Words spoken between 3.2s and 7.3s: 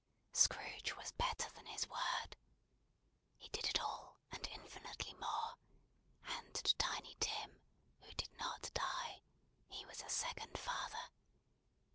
He did it all, and infinitely more; and to Tiny